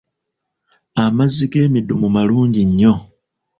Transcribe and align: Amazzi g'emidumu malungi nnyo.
Amazzi 1.03 1.45
g'emidumu 1.51 2.07
malungi 2.15 2.61
nnyo. 2.69 2.93